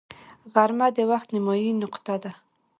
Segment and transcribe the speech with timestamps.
[0.53, 2.31] غرمه د وخت نیمايي نقطه ده